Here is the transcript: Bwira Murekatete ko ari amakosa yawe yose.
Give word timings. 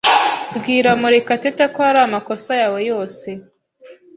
Bwira 0.55 0.91
Murekatete 0.99 1.65
ko 1.73 1.79
ari 1.89 1.99
amakosa 2.07 2.51
yawe 2.61 2.79
yose. 2.89 3.29